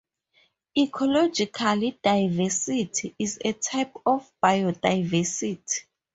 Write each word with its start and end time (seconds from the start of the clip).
Ecological 0.75 1.91
diversity 2.01 3.13
is 3.19 3.37
a 3.45 3.53
type 3.53 3.93
of 4.03 4.27
biodiversity. 4.43 5.81